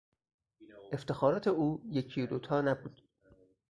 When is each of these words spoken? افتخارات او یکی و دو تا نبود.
افتخارات 0.93 1.47
او 1.47 1.81
یکی 1.91 2.21
و 2.21 2.25
دو 2.27 2.39
تا 2.39 2.61
نبود. 2.61 3.01